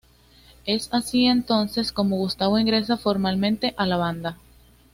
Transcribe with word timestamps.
Es 0.65 0.89
así 0.91 1.27
entonces 1.27 1.91
como 1.91 2.17
Gustavo 2.17 2.57
ingresa 2.57 2.97
formalmente 2.97 3.75
a 3.77 3.85
la 3.85 3.97
banda. 3.97 4.39